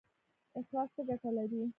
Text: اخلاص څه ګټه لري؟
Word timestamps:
اخلاص 0.59 0.89
څه 0.95 1.01
ګټه 1.09 1.29
لري؟ 1.37 1.61